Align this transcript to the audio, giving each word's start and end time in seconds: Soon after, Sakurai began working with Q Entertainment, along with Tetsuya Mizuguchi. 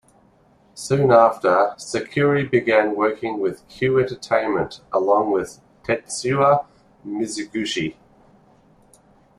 Soon 0.73 1.11
after, 1.11 1.75
Sakurai 1.77 2.43
began 2.43 2.95
working 2.95 3.37
with 3.39 3.67
Q 3.67 3.99
Entertainment, 3.99 4.81
along 4.91 5.29
with 5.29 5.61
Tetsuya 5.83 6.65
Mizuguchi. 7.05 7.97